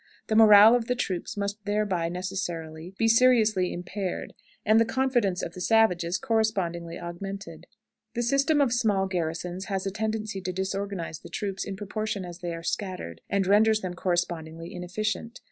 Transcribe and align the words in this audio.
The 0.29 0.35
morale 0.35 0.73
of 0.73 0.85
the 0.87 0.95
troops 0.95 1.37
must 1.37 1.63
thereby 1.65 2.09
necessarily 2.09 2.95
be 2.97 3.07
seriously 3.07 3.71
impaired, 3.71 4.33
and 4.65 4.79
the 4.79 4.83
confidence 4.83 5.43
of 5.43 5.53
the 5.53 5.61
savages 5.61 6.17
correspondingly 6.17 6.97
augmented. 6.99 7.67
The 8.15 8.23
system 8.23 8.61
of 8.61 8.73
small 8.73 9.05
garrisons 9.05 9.65
has 9.65 9.85
a 9.85 9.91
tendency 9.91 10.41
to 10.41 10.51
disorganize 10.51 11.19
the 11.19 11.29
troops 11.29 11.63
in 11.63 11.75
proportion 11.75 12.25
as 12.25 12.39
they 12.39 12.55
are 12.55 12.63
scattered, 12.63 13.21
and 13.29 13.45
renders 13.45 13.81
them 13.81 13.93
correspondingly 13.93 14.73
inefficient. 14.73 15.39